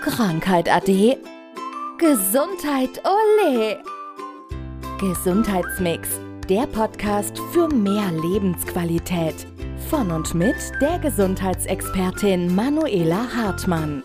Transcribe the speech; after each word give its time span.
Krankheit 0.00 0.70
ade. 0.70 1.18
Gesundheit 1.98 3.02
ole. 3.04 3.82
Gesundheitsmix, 5.00 6.20
der 6.48 6.66
Podcast 6.66 7.36
für 7.52 7.68
mehr 7.68 8.10
Lebensqualität. 8.12 9.34
Von 9.90 10.12
und 10.12 10.34
mit 10.34 10.54
der 10.80 11.00
Gesundheitsexpertin 11.00 12.54
Manuela 12.54 13.26
Hartmann. 13.34 14.04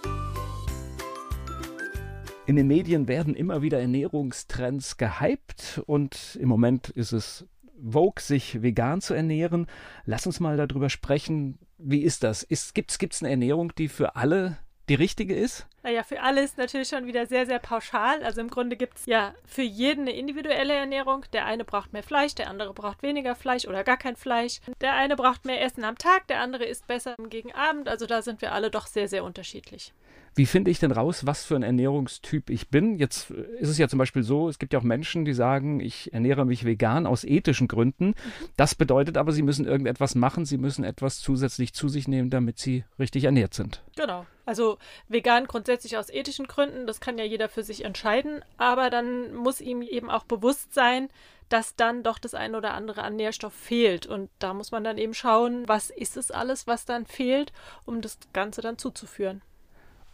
In 2.47 2.55
den 2.55 2.67
Medien 2.67 3.07
werden 3.07 3.35
immer 3.35 3.61
wieder 3.61 3.79
Ernährungstrends 3.79 4.97
gehypt 4.97 5.81
und 5.85 6.37
im 6.41 6.49
Moment 6.49 6.89
ist 6.89 7.11
es 7.11 7.45
Vogue, 7.79 8.21
sich 8.21 8.63
vegan 8.63 9.01
zu 9.01 9.13
ernähren. 9.13 9.67
Lass 10.05 10.25
uns 10.25 10.39
mal 10.39 10.57
darüber 10.57 10.89
sprechen. 10.89 11.59
Wie 11.77 12.01
ist 12.01 12.23
das? 12.23 12.47
Gibt 12.73 12.91
es 12.91 13.21
eine 13.21 13.29
Ernährung, 13.29 13.73
die 13.75 13.89
für 13.89 14.15
alle 14.15 14.57
die 14.89 14.95
richtige 14.95 15.35
ist? 15.35 15.65
Naja, 15.81 16.03
für 16.03 16.21
alle 16.21 16.43
ist 16.43 16.57
natürlich 16.57 16.89
schon 16.89 17.05
wieder 17.05 17.25
sehr, 17.25 17.45
sehr 17.45 17.59
pauschal. 17.59 18.23
Also 18.23 18.41
im 18.41 18.49
Grunde 18.49 18.75
gibt 18.75 18.97
es 18.97 19.05
ja 19.05 19.33
für 19.45 19.61
jeden 19.61 20.01
eine 20.01 20.15
individuelle 20.15 20.73
Ernährung. 20.73 21.25
Der 21.33 21.45
eine 21.45 21.65
braucht 21.65 21.93
mehr 21.93 22.03
Fleisch, 22.03 22.35
der 22.35 22.49
andere 22.49 22.73
braucht 22.73 23.03
weniger 23.03 23.35
Fleisch 23.35 23.65
oder 23.65 23.83
gar 23.83 23.97
kein 23.97 24.15
Fleisch. 24.15 24.59
Der 24.81 24.93
eine 24.93 25.15
braucht 25.15 25.45
mehr 25.45 25.61
Essen 25.61 25.83
am 25.83 25.97
Tag, 25.97 26.27
der 26.27 26.41
andere 26.41 26.65
isst 26.65 26.87
besser 26.87 27.15
gegen 27.29 27.53
Abend. 27.53 27.87
Also 27.87 28.05
da 28.05 28.21
sind 28.21 28.41
wir 28.41 28.51
alle 28.51 28.71
doch 28.71 28.87
sehr, 28.87 29.07
sehr 29.07 29.23
unterschiedlich. 29.23 29.93
Wie 30.35 30.47
finde 30.47 30.71
ich 30.71 30.79
denn 30.79 30.91
raus, 30.91 31.27
was 31.27 31.45
für 31.45 31.55
ein 31.55 31.63
Ernährungstyp 31.63 32.49
ich 32.49 32.69
bin? 32.69 32.97
Jetzt 32.97 33.29
ist 33.29 33.69
es 33.69 33.77
ja 33.77 33.87
zum 33.87 33.99
Beispiel 33.99 34.23
so, 34.23 34.49
es 34.49 34.57
gibt 34.57 34.73
ja 34.73 34.79
auch 34.79 34.83
Menschen, 34.83 35.25
die 35.25 35.33
sagen, 35.33 35.79
ich 35.79 36.11
ernähre 36.11 36.45
mich 36.45 36.65
vegan 36.65 37.05
aus 37.05 37.23
ethischen 37.23 37.67
Gründen. 37.67 38.07
Mhm. 38.07 38.15
Das 38.57 38.73
bedeutet 38.73 39.17
aber, 39.17 39.31
sie 39.31 39.43
müssen 39.43 39.67
irgendetwas 39.67 40.15
machen, 40.15 40.45
sie 40.45 40.57
müssen 40.57 40.83
etwas 40.83 41.19
zusätzlich 41.19 41.73
zu 41.73 41.87
sich 41.87 42.07
nehmen, 42.07 42.31
damit 42.31 42.57
sie 42.57 42.83
richtig 42.97 43.25
ernährt 43.25 43.53
sind. 43.53 43.83
Genau. 43.95 44.25
Also 44.45 44.77
vegan 45.07 45.45
grundsätzlich 45.45 45.97
aus 45.97 46.09
ethischen 46.09 46.47
Gründen, 46.47 46.85
das 46.85 46.99
kann 46.99 47.17
ja 47.17 47.23
jeder 47.23 47.49
für 47.49 47.63
sich 47.63 47.85
entscheiden, 47.85 48.43
aber 48.57 48.89
dann 48.89 49.33
muss 49.33 49.61
ihm 49.61 49.81
eben 49.81 50.09
auch 50.09 50.25
bewusst 50.25 50.73
sein, 50.73 51.09
dass 51.49 51.75
dann 51.75 52.03
doch 52.03 52.19
das 52.19 52.33
eine 52.33 52.57
oder 52.57 52.73
andere 52.73 53.03
an 53.03 53.15
Nährstoff 53.15 53.53
fehlt. 53.53 54.05
Und 54.05 54.29
da 54.39 54.53
muss 54.53 54.71
man 54.71 54.83
dann 54.83 54.97
eben 54.97 55.13
schauen, 55.13 55.67
was 55.67 55.89
ist 55.89 56.17
es 56.17 56.31
alles, 56.31 56.67
was 56.67 56.85
dann 56.85 57.05
fehlt, 57.05 57.53
um 57.85 58.01
das 58.01 58.17
Ganze 58.33 58.61
dann 58.61 58.77
zuzuführen. 58.77 59.41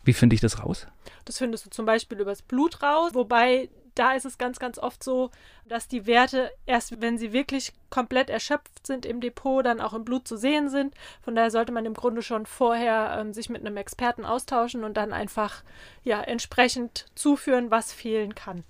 Wie 0.04 0.14
finde 0.14 0.34
ich 0.34 0.42
das 0.42 0.64
raus? 0.64 0.88
Das 1.26 1.38
findest 1.38 1.66
du 1.66 1.70
zum 1.70 1.86
Beispiel 1.86 2.20
übers 2.20 2.42
Blut 2.42 2.82
raus, 2.82 3.14
wobei 3.14 3.70
da 4.00 4.14
ist 4.14 4.26
es 4.26 4.38
ganz, 4.38 4.60
ganz 4.60 4.80
oft 4.80 5.04
so, 5.04 5.30
dass 5.68 5.88
die 5.88 6.06
Werte 6.08 6.52
erst, 6.66 7.02
wenn 7.02 7.18
sie 7.18 7.34
wirklich 7.34 7.74
komplett 7.90 8.30
erschöpft 8.30 8.88
sind 8.88 9.06
im 9.06 9.20
Depot, 9.20 9.66
dann 9.66 9.82
auch 9.82 9.94
im 9.94 10.06
Blut 10.06 10.28
zu 10.28 10.38
sehen 10.38 10.70
sind. 10.70 10.96
Von 11.22 11.36
daher 11.36 11.52
sollte 11.52 11.74
man 11.74 11.86
im 11.86 11.94
Grunde 11.94 12.22
schon 12.22 12.46
vorher 12.46 13.18
ähm, 13.20 13.34
sich 13.34 13.50
mit 13.50 13.66
einem 13.66 13.76
Experten 13.76 14.24
austauschen 14.24 14.86
und 14.86 14.96
dann 14.96 15.12
einfach 15.12 15.64
ja 16.04 16.22
entsprechend 16.22 17.08
zuführen, 17.16 17.72
was 17.72 17.92
fehlen 17.92 18.36
kann. 18.36 18.64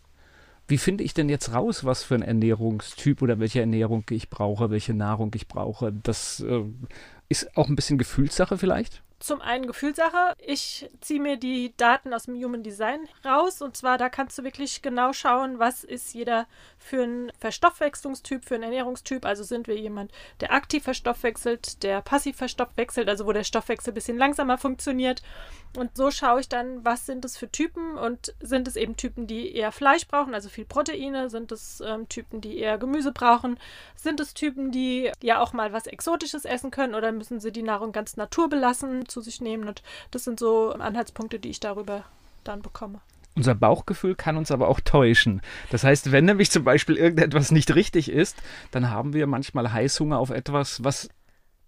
Wie 0.67 0.77
finde 0.77 1.03
ich 1.03 1.13
denn 1.13 1.29
jetzt 1.29 1.53
raus, 1.53 1.83
was 1.83 2.03
für 2.03 2.15
ein 2.15 2.21
Ernährungstyp 2.21 3.21
oder 3.21 3.39
welche 3.39 3.59
Ernährung 3.59 4.05
ich 4.09 4.29
brauche, 4.29 4.71
welche 4.71 4.93
Nahrung 4.93 5.31
ich 5.35 5.47
brauche? 5.47 5.91
Das 5.91 6.41
äh, 6.41 6.63
ist 7.27 7.55
auch 7.55 7.69
ein 7.69 7.75
bisschen 7.75 7.97
Gefühlssache 7.97 8.57
vielleicht? 8.57 9.03
Zum 9.19 9.41
einen 9.41 9.67
Gefühlssache. 9.67 10.33
Ich 10.39 10.89
ziehe 11.01 11.19
mir 11.19 11.37
die 11.37 11.73
Daten 11.77 12.13
aus 12.13 12.23
dem 12.23 12.35
Human 12.35 12.63
Design 12.63 13.07
raus 13.25 13.61
und 13.61 13.75
zwar 13.75 13.97
da 13.97 14.09
kannst 14.09 14.37
du 14.37 14.43
wirklich 14.43 14.81
genau 14.81 15.13
schauen, 15.13 15.59
was 15.59 15.83
ist 15.83 16.13
jeder 16.13 16.47
für 16.77 17.03
ein 17.03 17.31
Verstoffwechslungstyp, 17.39 18.45
für 18.45 18.55
einen 18.55 18.63
Ernährungstyp. 18.63 19.25
Also 19.25 19.43
sind 19.43 19.67
wir 19.67 19.77
jemand, 19.77 20.11
der 20.39 20.53
aktiv 20.53 20.83
verstoffwechselt, 20.83 21.83
der 21.83 22.01
passiv 22.01 22.37
verstoffwechselt, 22.37 23.09
also 23.09 23.25
wo 23.25 23.33
der 23.33 23.43
Stoffwechsel 23.43 23.91
ein 23.91 23.95
bisschen 23.95 24.17
langsamer 24.17 24.57
funktioniert. 24.57 25.21
Und 25.77 25.95
so 25.95 26.09
schaue 26.09 26.39
ich 26.39 26.49
dann, 26.49 26.83
was 26.83 27.05
sind 27.05 27.23
es 27.25 27.37
für 27.37 27.51
Typen 27.51 27.95
und 27.97 28.33
sind 28.39 28.67
es 28.67 28.75
eben 28.75 28.97
Typen, 28.97 29.27
die 29.27 29.53
eher 29.53 29.71
Fleisch 29.71 30.07
brauchen, 30.07 30.33
also 30.33 30.49
viel 30.49 30.65
Proteine, 30.65 31.29
sind 31.29 31.51
es 31.51 31.81
ähm, 31.85 32.09
Typen, 32.09 32.41
die 32.41 32.57
eher 32.57 32.79
Gemüse 32.79 33.11
brauchen, 33.11 33.59
sind 33.95 34.19
es 34.19 34.33
Typen, 34.33 34.71
die 34.71 35.11
ja 35.21 35.39
auch 35.39 35.53
mal 35.53 35.71
was 35.71 35.85
Exotisches 35.85 36.45
essen 36.45 36.71
können 36.71 36.95
oder 36.95 37.11
müssen 37.11 37.39
sie 37.39 37.51
die 37.51 37.61
Nahrung 37.61 37.91
ganz 37.91 38.17
naturbelassen 38.17 39.07
zu 39.09 39.21
sich 39.21 39.41
nehmen. 39.41 39.67
Und 39.67 39.83
das 40.11 40.23
sind 40.23 40.39
so 40.39 40.71
Anhaltspunkte, 40.71 41.39
die 41.39 41.49
ich 41.49 41.59
darüber 41.59 42.03
dann 42.43 42.61
bekomme. 42.61 43.01
Unser 43.35 43.55
Bauchgefühl 43.55 44.15
kann 44.15 44.37
uns 44.37 44.51
aber 44.51 44.67
auch 44.67 44.79
täuschen. 44.79 45.41
Das 45.69 45.83
heißt, 45.83 46.11
wenn 46.11 46.25
nämlich 46.25 46.51
zum 46.51 46.63
Beispiel 46.63 46.97
irgendetwas 46.97 47.51
nicht 47.51 47.73
richtig 47.75 48.09
ist, 48.11 48.37
dann 48.71 48.89
haben 48.89 49.13
wir 49.13 49.27
manchmal 49.27 49.71
Heißhunger 49.71 50.17
auf 50.17 50.29
etwas, 50.29 50.83
was 50.83 51.09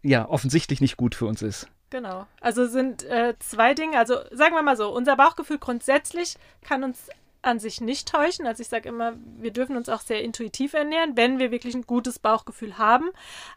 ja 0.01 0.27
offensichtlich 0.27 0.81
nicht 0.81 0.97
gut 0.97 1.15
für 1.15 1.27
uns 1.27 1.41
ist. 1.41 1.67
Genau. 1.91 2.25
Also 2.39 2.67
sind 2.67 3.03
äh, 3.03 3.35
zwei 3.39 3.73
Dinge. 3.73 3.97
Also 3.97 4.15
sagen 4.31 4.55
wir 4.55 4.63
mal 4.63 4.77
so, 4.77 4.89
unser 4.89 5.15
Bauchgefühl 5.17 5.59
grundsätzlich 5.59 6.35
kann 6.61 6.83
uns 6.83 7.09
an 7.41 7.59
sich 7.59 7.81
nicht 7.81 8.07
täuschen. 8.11 8.45
Also 8.45 8.61
ich 8.61 8.69
sage 8.69 8.89
immer, 8.89 9.13
wir 9.37 9.51
dürfen 9.51 9.75
uns 9.75 9.89
auch 9.89 10.01
sehr 10.01 10.23
intuitiv 10.23 10.73
ernähren, 10.73 11.17
wenn 11.17 11.39
wir 11.39 11.51
wirklich 11.51 11.73
ein 11.73 11.87
gutes 11.87 12.19
Bauchgefühl 12.19 12.77
haben. 12.77 13.09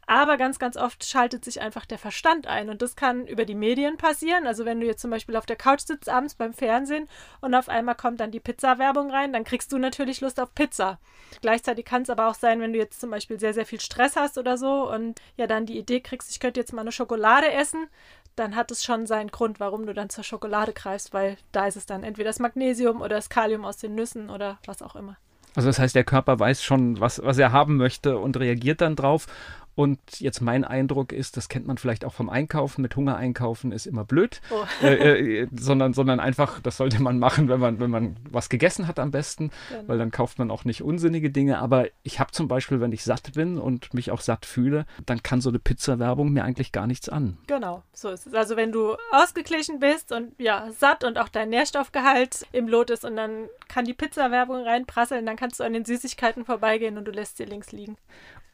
Aber 0.07 0.37
ganz, 0.37 0.59
ganz 0.59 0.77
oft 0.77 1.05
schaltet 1.05 1.45
sich 1.45 1.61
einfach 1.61 1.85
der 1.85 1.99
Verstand 1.99 2.47
ein. 2.47 2.71
Und 2.71 2.83
das 2.83 2.97
kann 2.97 3.27
über 3.27 3.45
die 3.45 3.55
Medien 3.55 3.97
passieren. 3.97 4.47
Also 4.47 4.65
wenn 4.65 4.81
du 4.81 4.87
jetzt 4.87 5.03
zum 5.03 5.11
Beispiel 5.11 5.37
auf 5.37 5.47
der 5.47 5.57
Couch 5.57 5.81
sitzt 5.81 6.09
abends 6.09 6.35
beim 6.35 6.55
Fernsehen 6.55 7.09
und 7.41 7.55
auf 7.55 7.69
einmal 7.69 7.95
kommt 7.95 8.21
dann 8.21 8.31
die 8.31 8.41
Pizza-Werbung 8.41 9.11
rein, 9.11 9.33
dann 9.33 9.45
kriegst 9.45 9.73
du 9.73 9.79
natürlich 9.79 10.21
Lust 10.21 10.41
auf 10.41 10.55
Pizza. 10.55 10.99
Gleichzeitig 11.43 11.85
kann 11.85 12.03
es 12.03 12.11
aber 12.11 12.29
auch 12.29 12.35
sein, 12.35 12.61
wenn 12.61 12.73
du 12.73 12.79
jetzt 12.79 13.01
zum 13.01 13.11
Beispiel 13.11 13.39
sehr, 13.39 13.55
sehr 13.55 13.67
viel 13.67 13.81
Stress 13.81 14.17
hast 14.17 14.39
oder 14.39 14.57
so 14.57 14.91
und 14.91 15.21
ja 15.37 15.47
dann 15.47 15.67
die 15.67 15.79
Idee 15.79 16.01
kriegst, 16.01 16.31
ich 16.31 16.41
könnte 16.41 16.61
jetzt 16.61 16.73
mal 16.73 16.83
eine 16.83 16.93
Schokolade 16.93 17.53
essen, 17.53 17.89
dann 18.37 18.57
hat 18.57 18.71
es 18.71 18.85
schon 18.85 19.07
seinen 19.07 19.31
Grund, 19.31 19.61
warum 19.61 19.87
du 19.87 19.95
dann 19.95 20.11
zur 20.11 20.25
Schokolade 20.25 20.73
greifst, 20.73 21.13
weil 21.13 21.37
da 21.53 21.67
ist 21.67 21.77
es 21.77 21.87
dann 21.87 22.03
entweder 22.03 22.29
das 22.29 22.41
Magnesium 22.41 23.01
oder 23.01 23.17
das 23.17 23.29
Kalium 23.29 23.65
aus 23.65 23.77
den 23.77 23.95
Nüssen 23.95 24.31
oder 24.31 24.59
was 24.67 24.83
auch 24.83 24.97
immer. 24.97 25.17
Also 25.55 25.69
das 25.69 25.79
heißt, 25.79 25.95
der 25.95 26.05
Körper 26.05 26.39
weiß 26.39 26.63
schon, 26.65 26.99
was, 26.99 27.23
was 27.23 27.39
er 27.39 27.53
haben 27.53 27.77
möchte 27.77 28.19
und 28.19 28.37
reagiert 28.37 28.81
dann 28.81 28.97
drauf. 28.97 29.27
Und 29.75 29.99
jetzt 30.21 30.41
mein 30.41 30.65
Eindruck 30.65 31.13
ist, 31.13 31.37
das 31.37 31.49
kennt 31.49 31.67
man 31.67 31.79
vielleicht 31.79 32.05
auch 32.05 32.15
vom 32.15 32.31
Einkaufen, 32.31 32.83
mit 32.83 32.95
Hunger 32.97 33.17
einkaufen 33.17 33.73
ist 33.73 33.87
immer 33.87 34.05
blöd, 34.05 34.41
oh. 34.51 34.65
äh, 34.85 35.43
äh, 35.43 35.49
sondern, 35.53 35.95
sondern 35.95 36.21
einfach, 36.21 36.61
das 36.61 36.77
sollte 36.77 37.03
man 37.03 37.19
machen, 37.19 37.49
wenn 37.49 37.61
man, 37.61 37.81
wenn 37.81 37.91
man 37.91 38.17
was 38.31 38.49
gegessen 38.49 38.87
hat 38.87 38.99
am 38.99 39.11
besten, 39.11 39.51
genau. 39.71 39.89
weil 39.89 39.99
dann 39.99 40.11
kauft 40.11 40.39
man 40.39 40.51
auch 40.51 40.65
nicht 40.65 40.83
unsinnige 40.83 41.31
Dinge. 41.31 41.59
Aber 41.59 41.87
ich 42.03 42.21
habe 42.21 42.31
zum 42.31 42.47
Beispiel, 42.47 42.81
wenn 42.81 42.93
ich 42.93 43.03
satt 43.03 43.33
bin 43.35 43.59
und 43.59 43.95
mich 43.95 44.11
auch 44.11 44.21
satt 44.21 44.47
fühle, 44.47 44.87
dann 45.07 45.23
kann 45.23 45.41
so 45.41 45.49
eine 45.49 45.59
Pizza-Werbung 45.59 46.33
mir 46.33 46.45
eigentlich 46.45 46.71
gar 46.73 46.87
nichts 46.87 47.09
an. 47.09 47.39
Genau, 47.47 47.83
so 47.93 48.11
ist 48.11 48.27
es. 48.27 48.35
Also 48.35 48.57
wenn 48.57 48.71
du 48.71 48.97
ausgeglichen 49.11 49.81
bist 49.81 50.13
und 50.13 50.33
ja, 50.39 50.71
satt 50.71 51.03
und 51.05 51.19
auch 51.19 51.29
dein 51.29 51.49
Nährstoffgehalt 51.49 52.47
im 52.53 52.69
Lot 52.69 52.91
ist 52.91 53.05
und 53.05 53.17
dann 53.17 53.49
kann 53.69 53.85
die 53.85 53.95
Pizza-Werbung 53.95 54.63
reinprasseln, 54.63 55.27
dann 55.27 55.37
kannst 55.37 55.59
du 55.59 55.65
an 55.65 55.73
den 55.73 55.85
Süßigkeiten 55.85 56.45
vorbeigehen 56.45 56.97
und 56.97 57.07
du 57.07 57.11
lässt 57.11 57.39
sie 57.39 57.45
links 57.45 57.73
liegen. 57.73 57.97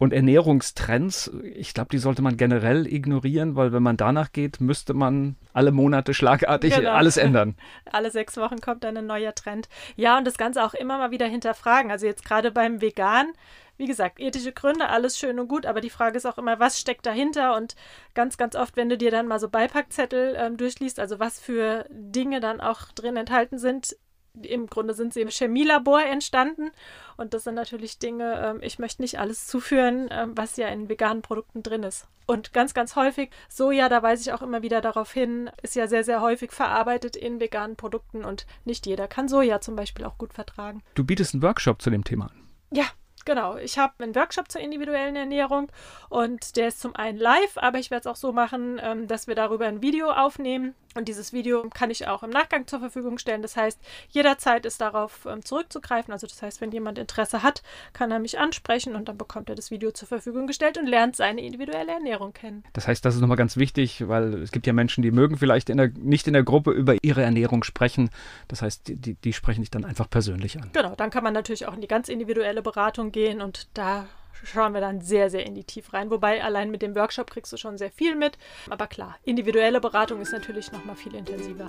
Und 0.00 0.14
Ernährungstrends, 0.14 1.30
ich 1.42 1.74
glaube, 1.74 1.90
die 1.90 1.98
sollte 1.98 2.22
man 2.22 2.38
generell 2.38 2.86
ignorieren, 2.86 3.54
weil 3.54 3.70
wenn 3.74 3.82
man 3.82 3.98
danach 3.98 4.32
geht, 4.32 4.58
müsste 4.58 4.94
man 4.94 5.36
alle 5.52 5.72
Monate 5.72 6.14
schlagartig 6.14 6.74
genau. 6.74 6.92
alles 6.92 7.18
ändern. 7.18 7.54
alle 7.92 8.10
sechs 8.10 8.38
Wochen 8.38 8.62
kommt 8.62 8.82
dann 8.82 8.96
ein 8.96 9.06
neuer 9.06 9.34
Trend. 9.34 9.68
Ja, 9.96 10.16
und 10.16 10.26
das 10.26 10.38
Ganze 10.38 10.64
auch 10.64 10.72
immer 10.72 10.96
mal 10.96 11.10
wieder 11.10 11.26
hinterfragen. 11.26 11.90
Also 11.90 12.06
jetzt 12.06 12.24
gerade 12.24 12.50
beim 12.50 12.80
Vegan, 12.80 13.34
wie 13.76 13.84
gesagt, 13.84 14.20
ethische 14.20 14.52
Gründe, 14.52 14.88
alles 14.88 15.18
schön 15.18 15.38
und 15.38 15.48
gut, 15.48 15.66
aber 15.66 15.82
die 15.82 15.90
Frage 15.90 16.16
ist 16.16 16.24
auch 16.24 16.38
immer, 16.38 16.58
was 16.58 16.80
steckt 16.80 17.04
dahinter? 17.04 17.54
Und 17.54 17.76
ganz, 18.14 18.38
ganz 18.38 18.56
oft, 18.56 18.78
wenn 18.78 18.88
du 18.88 18.96
dir 18.96 19.10
dann 19.10 19.28
mal 19.28 19.38
so 19.38 19.50
Beipackzettel 19.50 20.34
ähm, 20.38 20.56
durchliest, 20.56 20.98
also 20.98 21.18
was 21.18 21.38
für 21.38 21.84
Dinge 21.90 22.40
dann 22.40 22.62
auch 22.62 22.90
drin 22.92 23.18
enthalten 23.18 23.58
sind, 23.58 23.96
im 24.42 24.66
Grunde 24.66 24.94
sind 24.94 25.12
sie 25.12 25.20
im 25.20 25.28
Chemielabor 25.28 26.02
entstanden. 26.02 26.70
Und 27.16 27.34
das 27.34 27.44
sind 27.44 27.54
natürlich 27.54 27.98
Dinge, 27.98 28.40
ähm, 28.44 28.58
ich 28.62 28.78
möchte 28.78 29.02
nicht 29.02 29.18
alles 29.18 29.46
zuführen, 29.46 30.08
ähm, 30.10 30.32
was 30.36 30.56
ja 30.56 30.68
in 30.68 30.88
veganen 30.88 31.22
Produkten 31.22 31.62
drin 31.62 31.82
ist. 31.82 32.06
Und 32.26 32.52
ganz, 32.52 32.74
ganz 32.74 32.94
häufig, 32.94 33.30
Soja, 33.48 33.88
da 33.88 34.02
weise 34.02 34.22
ich 34.22 34.32
auch 34.32 34.42
immer 34.42 34.62
wieder 34.62 34.80
darauf 34.80 35.12
hin, 35.12 35.50
ist 35.62 35.74
ja 35.74 35.88
sehr, 35.88 36.04
sehr 36.04 36.20
häufig 36.20 36.52
verarbeitet 36.52 37.16
in 37.16 37.40
veganen 37.40 37.76
Produkten 37.76 38.24
und 38.24 38.46
nicht 38.64 38.86
jeder 38.86 39.08
kann 39.08 39.26
Soja 39.26 39.60
zum 39.60 39.74
Beispiel 39.74 40.04
auch 40.04 40.16
gut 40.16 40.32
vertragen. 40.32 40.82
Du 40.94 41.02
bietest 41.02 41.34
einen 41.34 41.42
Workshop 41.42 41.82
zu 41.82 41.90
dem 41.90 42.04
Thema 42.04 42.26
an. 42.26 42.48
Ja, 42.70 42.84
Genau, 43.26 43.56
ich 43.56 43.78
habe 43.78 43.92
einen 44.02 44.14
Workshop 44.14 44.50
zur 44.50 44.60
individuellen 44.60 45.14
Ernährung 45.14 45.70
und 46.08 46.56
der 46.56 46.68
ist 46.68 46.80
zum 46.80 46.96
einen 46.96 47.18
live, 47.18 47.58
aber 47.58 47.78
ich 47.78 47.90
werde 47.90 48.00
es 48.00 48.06
auch 48.06 48.16
so 48.16 48.32
machen, 48.32 48.80
ähm, 48.82 49.08
dass 49.08 49.26
wir 49.26 49.34
darüber 49.34 49.66
ein 49.66 49.82
Video 49.82 50.10
aufnehmen 50.10 50.74
und 50.96 51.06
dieses 51.06 51.32
Video 51.32 51.68
kann 51.72 51.90
ich 51.90 52.08
auch 52.08 52.22
im 52.22 52.30
Nachgang 52.30 52.66
zur 52.66 52.80
Verfügung 52.80 53.18
stellen. 53.18 53.42
Das 53.42 53.56
heißt, 53.56 53.78
jederzeit 54.10 54.66
ist 54.66 54.80
darauf 54.80 55.24
ähm, 55.24 55.44
zurückzugreifen. 55.44 56.12
Also 56.12 56.26
das 56.26 56.42
heißt, 56.42 56.60
wenn 56.60 56.72
jemand 56.72 56.98
Interesse 56.98 57.42
hat, 57.44 57.62
kann 57.92 58.10
er 58.10 58.18
mich 58.18 58.38
ansprechen 58.38 58.96
und 58.96 59.08
dann 59.08 59.16
bekommt 59.16 59.48
er 59.48 59.54
das 59.54 59.70
Video 59.70 59.92
zur 59.92 60.08
Verfügung 60.08 60.48
gestellt 60.48 60.78
und 60.78 60.86
lernt 60.86 61.14
seine 61.14 61.42
individuelle 61.42 61.92
Ernährung 61.92 62.32
kennen. 62.32 62.64
Das 62.72 62.88
heißt, 62.88 63.04
das 63.04 63.14
ist 63.14 63.20
nochmal 63.20 63.36
ganz 63.36 63.56
wichtig, 63.56 64.08
weil 64.08 64.34
es 64.42 64.50
gibt 64.50 64.66
ja 64.66 64.72
Menschen, 64.72 65.02
die 65.02 65.12
mögen 65.12 65.36
vielleicht 65.36 65.70
in 65.70 65.76
der, 65.76 65.90
nicht 65.96 66.26
in 66.26 66.32
der 66.32 66.42
Gruppe 66.42 66.72
über 66.72 66.96
ihre 67.02 67.22
Ernährung 67.22 67.62
sprechen. 67.62 68.10
Das 68.48 68.62
heißt, 68.62 68.88
die, 68.88 69.14
die 69.14 69.32
sprechen 69.32 69.60
dich 69.60 69.70
dann 69.70 69.84
einfach 69.84 70.10
persönlich 70.10 70.60
an. 70.60 70.70
Genau, 70.72 70.96
dann 70.96 71.10
kann 71.10 71.22
man 71.22 71.34
natürlich 71.34 71.66
auch 71.66 71.74
in 71.74 71.80
die 71.80 71.88
ganz 71.88 72.08
individuelle 72.08 72.62
Beratung 72.62 73.12
gehen 73.12 73.40
und 73.40 73.68
da 73.74 74.08
schauen 74.44 74.74
wir 74.74 74.80
dann 74.80 75.00
sehr, 75.00 75.30
sehr 75.30 75.46
in 75.46 75.54
die 75.54 75.64
Tiefe 75.64 75.92
rein. 75.92 76.10
Wobei 76.10 76.42
allein 76.42 76.70
mit 76.70 76.82
dem 76.82 76.94
Workshop 76.94 77.30
kriegst 77.30 77.52
du 77.52 77.56
schon 77.56 77.78
sehr 77.78 77.90
viel 77.90 78.14
mit. 78.14 78.38
Aber 78.68 78.86
klar, 78.86 79.16
individuelle 79.24 79.80
Beratung 79.80 80.20
ist 80.20 80.32
natürlich 80.32 80.72
noch 80.72 80.84
mal 80.84 80.96
viel 80.96 81.14
intensiver. 81.14 81.68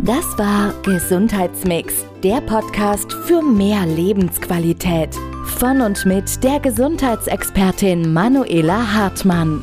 Das 0.00 0.38
war 0.38 0.72
Gesundheitsmix, 0.82 2.04
der 2.22 2.40
Podcast 2.40 3.12
für 3.12 3.42
mehr 3.42 3.84
Lebensqualität. 3.84 5.14
Von 5.58 5.80
und 5.80 6.06
mit 6.06 6.42
der 6.44 6.60
Gesundheitsexpertin 6.60 8.12
Manuela 8.12 8.94
Hartmann. 8.94 9.62